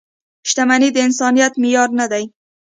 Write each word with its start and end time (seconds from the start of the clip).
•شتمني 0.49 0.89
د 0.93 0.97
انسانیت 1.07 1.53
معیار 1.61 1.89
نه 1.99 2.05
دی. 2.11 2.23